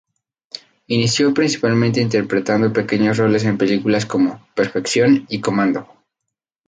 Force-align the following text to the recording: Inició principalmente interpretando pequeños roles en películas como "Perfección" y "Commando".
Inició 0.87 1.31
principalmente 1.31 2.01
interpretando 2.01 2.73
pequeños 2.73 3.17
roles 3.19 3.45
en 3.45 3.59
películas 3.59 4.07
como 4.07 4.43
"Perfección" 4.55 5.27
y 5.29 5.41
"Commando". 5.41 5.87